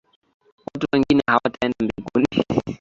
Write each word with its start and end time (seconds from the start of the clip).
Watu 0.73 0.87
wengine 0.93 1.21
hawataenda 1.27 1.75
mbinguni 1.83 2.45